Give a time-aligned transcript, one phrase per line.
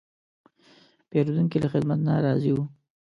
[1.09, 2.57] پیرودونکی له خدمت نه راضي و.